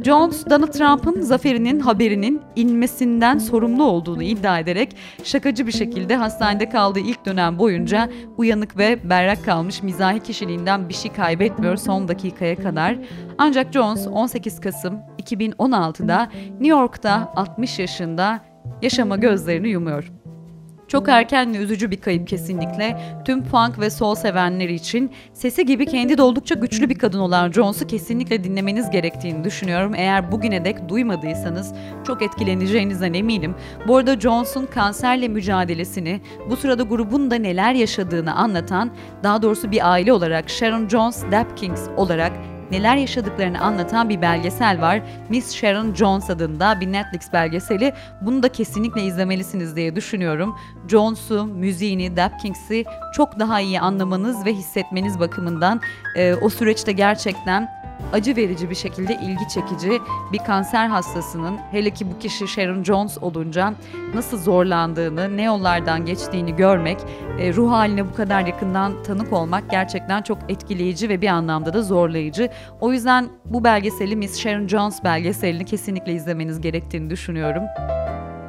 Jones, 0.03 0.45
Donald 0.49 0.67
Trump'ın 0.67 1.21
zaferinin 1.21 1.79
haberinin 1.79 2.41
inmesinden 2.55 3.37
sorumlu 3.37 3.83
olduğunu 3.83 4.23
iddia 4.23 4.59
ederek 4.59 4.95
şakacı 5.23 5.67
bir 5.67 5.71
şekilde 5.71 6.15
hastanede 6.15 6.69
kaldığı 6.69 6.99
ilk 6.99 7.25
dönem 7.25 7.59
boyunca 7.59 8.09
uyanık 8.37 8.77
ve 8.77 9.09
berrak 9.09 9.45
kalmış 9.45 9.83
mizahi 9.83 10.19
kişiliğinden 10.19 10.89
bir 10.89 10.93
şey 10.93 11.13
kaybetmiyor 11.13 11.77
son 11.77 12.07
dakikaya 12.07 12.55
kadar. 12.55 12.97
Ancak 13.37 13.73
Jones 13.73 14.07
18 14.07 14.61
Kasım 14.61 14.99
2016'da 15.19 16.29
New 16.49 16.67
York'ta 16.67 17.33
60 17.35 17.79
yaşında 17.79 18.41
yaşama 18.81 19.17
gözlerini 19.17 19.69
yumuyor. 19.69 20.22
Çok 20.93 21.09
erken 21.09 21.53
ve 21.53 21.57
üzücü 21.57 21.91
bir 21.91 22.01
kayıp 22.01 22.27
kesinlikle. 22.27 22.97
Tüm 23.25 23.43
funk 23.43 23.79
ve 23.79 23.89
soul 23.89 24.15
sevenler 24.15 24.69
için 24.69 25.11
sesi 25.33 25.65
gibi 25.65 25.85
kendi 25.85 26.17
de 26.17 26.21
oldukça 26.21 26.55
güçlü 26.55 26.89
bir 26.89 26.97
kadın 26.97 27.19
olan 27.19 27.51
Jones'u 27.51 27.87
kesinlikle 27.87 28.43
dinlemeniz 28.43 28.89
gerektiğini 28.89 29.43
düşünüyorum. 29.43 29.93
Eğer 29.95 30.31
bugüne 30.31 30.65
dek 30.65 30.89
duymadıysanız 30.89 31.73
çok 32.07 32.21
etkileneceğinizden 32.21 33.13
eminim. 33.13 33.55
Bu 33.87 33.97
arada 33.97 34.19
Jones'un 34.19 34.65
kanserle 34.65 35.27
mücadelesini, 35.27 36.21
bu 36.49 36.55
sırada 36.55 36.83
grubun 36.83 37.31
da 37.31 37.35
neler 37.35 37.73
yaşadığını 37.73 38.35
anlatan, 38.35 38.91
daha 39.23 39.41
doğrusu 39.41 39.71
bir 39.71 39.91
aile 39.91 40.13
olarak 40.13 40.49
Sharon 40.49 40.89
Jones 40.89 41.23
Dap 41.31 41.57
Kings 41.57 41.81
olarak 41.97 42.31
neler 42.71 42.95
yaşadıklarını 42.95 43.61
anlatan 43.61 44.09
bir 44.09 44.21
belgesel 44.21 44.81
var. 44.81 45.01
Miss 45.29 45.55
Sharon 45.55 45.93
Jones 45.93 46.29
adında 46.29 46.81
bir 46.81 46.91
Netflix 46.91 47.33
belgeseli. 47.33 47.93
Bunu 48.21 48.43
da 48.43 48.49
kesinlikle 48.49 49.01
izlemelisiniz 49.01 49.75
diye 49.75 49.95
düşünüyorum. 49.95 50.55
Jones'u, 50.87 51.45
müziğini, 51.45 52.17
Dap 52.17 52.39
Kings'i 52.39 52.85
çok 53.15 53.39
daha 53.39 53.61
iyi 53.61 53.79
anlamanız 53.79 54.45
ve 54.45 54.53
hissetmeniz 54.53 55.19
bakımından 55.19 55.81
e, 56.17 56.33
o 56.33 56.49
süreçte 56.49 56.91
gerçekten 56.91 57.82
acı 58.13 58.35
verici 58.35 58.69
bir 58.69 58.75
şekilde 58.75 59.13
ilgi 59.13 59.47
çekici 59.53 60.01
bir 60.31 60.37
kanser 60.37 60.87
hastasının 60.87 61.57
hele 61.71 61.89
ki 61.89 62.11
bu 62.11 62.19
kişi 62.19 62.47
Sharon 62.47 62.83
Jones 62.83 63.17
olunca 63.21 63.73
nasıl 64.15 64.37
zorlandığını, 64.37 65.37
ne 65.37 65.43
yollardan 65.43 66.05
geçtiğini 66.05 66.55
görmek, 66.55 66.97
e, 67.39 67.53
ruh 67.53 67.71
haline 67.71 68.09
bu 68.09 68.15
kadar 68.15 68.45
yakından 68.45 69.03
tanık 69.03 69.33
olmak 69.33 69.71
gerçekten 69.71 70.21
çok 70.21 70.37
etkileyici 70.49 71.09
ve 71.09 71.21
bir 71.21 71.27
anlamda 71.27 71.73
da 71.73 71.81
zorlayıcı. 71.81 72.49
O 72.81 72.91
yüzden 72.91 73.29
bu 73.45 73.63
belgeseli 73.63 74.15
Miss 74.15 74.39
Sharon 74.39 74.67
Jones 74.67 75.03
belgeselini 75.03 75.65
kesinlikle 75.65 76.13
izlemeniz 76.13 76.61
gerektiğini 76.61 77.09
düşünüyorum. 77.09 77.63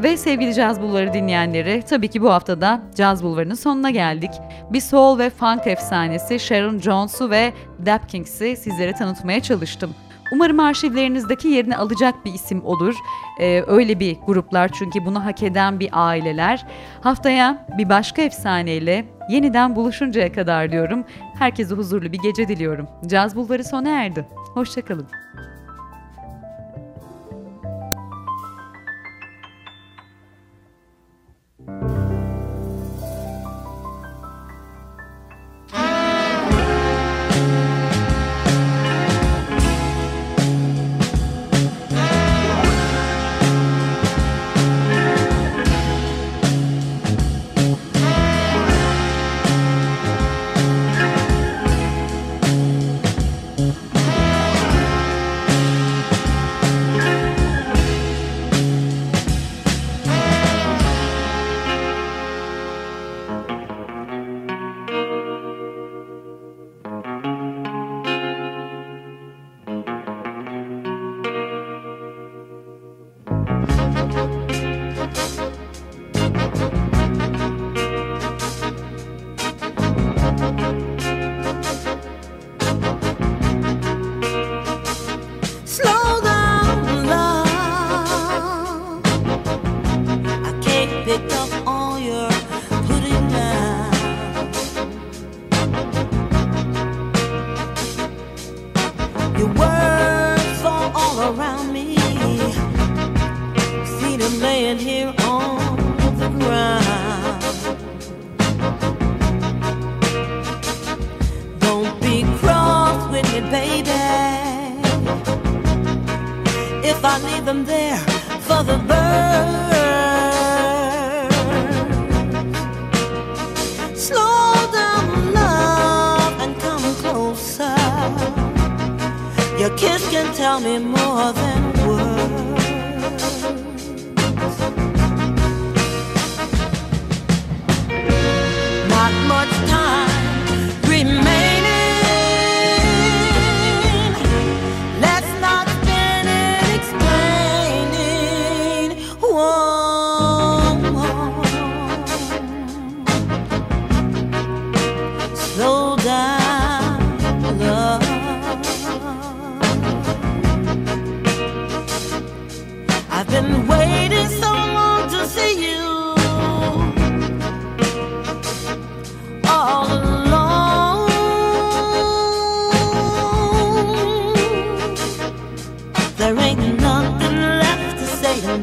Ve 0.03 0.17
sevgili 0.17 0.55
Caz 0.55 0.83
Bulvarı 0.83 1.13
dinleyenleri, 1.13 1.83
tabii 1.89 2.09
ki 2.09 2.23
bu 2.23 2.31
haftada 2.33 2.83
Caz 2.95 3.25
Bulvarı'nın 3.25 3.55
sonuna 3.55 3.91
geldik. 3.91 4.31
Bir 4.71 4.81
soul 4.81 5.19
ve 5.19 5.31
funk 5.31 5.67
efsanesi 5.67 6.41
Sharon 6.41 6.79
Jones'u 6.79 7.31
ve 7.31 7.53
Dap 7.87 8.09
Kings'i 8.09 8.57
sizlere 8.57 8.93
tanıtmaya 8.93 9.41
çalıştım. 9.41 9.95
Umarım 10.33 10.61
arşivlerinizdeki 10.61 11.49
yerini 11.49 11.77
alacak 11.77 12.25
bir 12.25 12.35
isim 12.35 12.65
olur. 12.65 12.95
Ee, 13.41 13.63
öyle 13.67 14.01
bir 14.01 14.17
gruplar 14.27 14.71
çünkü 14.79 15.05
bunu 15.05 15.25
hak 15.25 15.43
eden 15.43 15.81
bir 15.81 15.89
aileler. 15.93 16.67
Haftaya 17.01 17.67
bir 17.79 17.89
başka 17.89 18.23
efsaneyle 18.23 19.05
yeniden 19.31 19.77
buluşuncaya 19.77 20.33
kadar 20.33 20.73
diyorum. 20.73 21.05
Herkese 21.39 21.75
huzurlu 21.75 22.13
bir 22.13 22.19
gece 22.19 22.49
diliyorum. 22.49 22.89
Caz 23.07 23.37
Bulvarı 23.37 23.65
sona 23.65 23.91
erdi. 23.91 24.27
Hoşçakalın. 24.55 25.07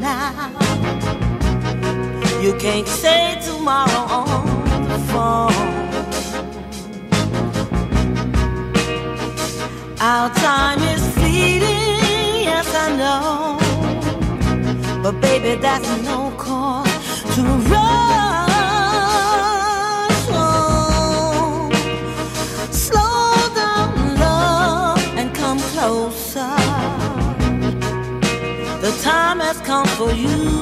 Now. 0.02 0.50
You 2.42 2.52
can't 2.58 2.88
say 2.88 3.40
tomorrow 3.40 4.04
on 4.20 4.88
the 4.88 4.98
phone. 5.10 5.72
Our 10.00 10.28
time 10.34 10.80
is 10.92 11.02
fleeting, 11.14 12.42
yes 12.48 12.68
I 12.74 12.88
know. 13.00 13.58
But 15.02 15.20
baby, 15.20 15.60
that's 15.60 15.88
no 16.02 16.32
cause 16.36 17.22
to 17.36 17.42
rush. 17.70 18.41
Come 29.72 29.86
for 29.96 30.12
you 30.12 30.61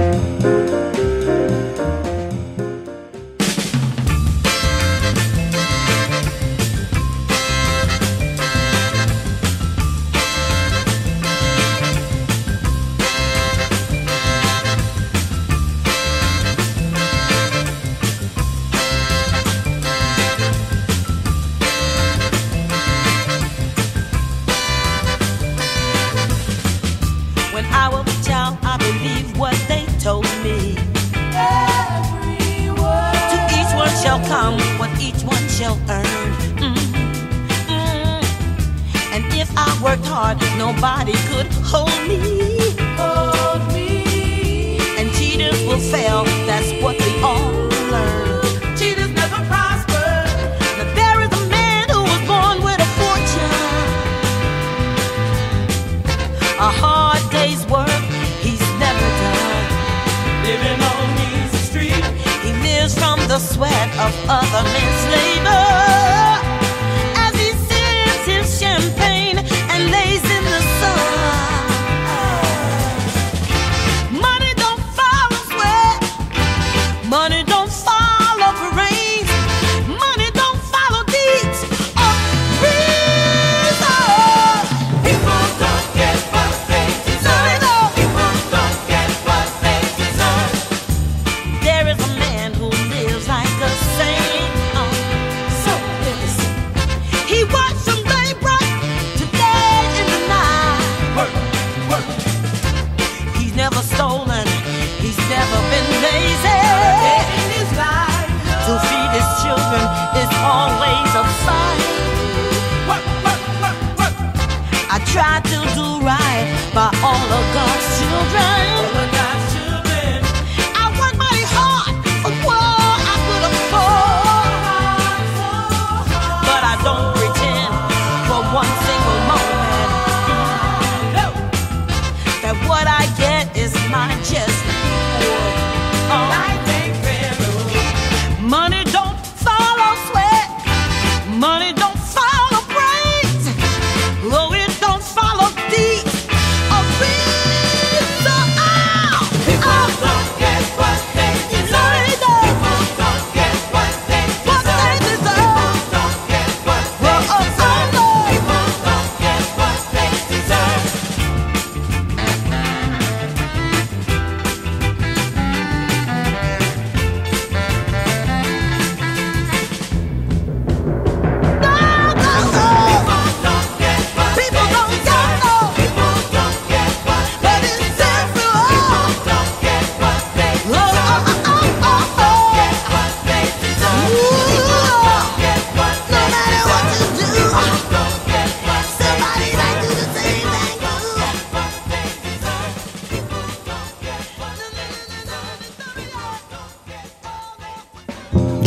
try 115.11 115.41
to 115.41 115.59
do 115.75 115.99
right 116.05 116.47
by 116.73 116.89
all 117.03 117.27
of 117.37 117.53
God's 117.53 117.99
children. 117.99 118.80